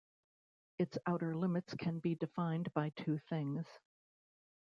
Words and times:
Its 0.79 0.97
outer 1.05 1.35
limits 1.35 1.75
can 1.75 1.99
be 1.99 2.15
defined 2.15 2.73
by 2.73 2.89
two 2.89 3.19
things. 3.29 3.67